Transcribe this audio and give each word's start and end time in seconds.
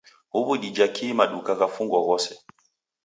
Huw'u 0.35 0.53
dija 0.61 0.87
kii 0.95 1.13
maduka 1.19 1.51
ghafungwa 1.59 1.99
ghose? 2.07 2.31